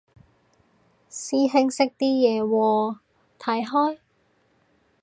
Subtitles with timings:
[1.11, 2.97] 師兄識啲嘢喎，
[3.37, 3.99] 睇開？